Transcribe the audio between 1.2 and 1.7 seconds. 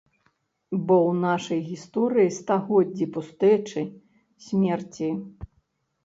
нашай